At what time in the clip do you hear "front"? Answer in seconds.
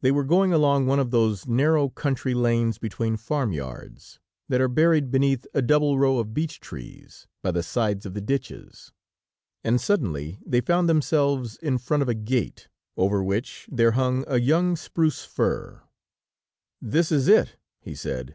11.76-12.02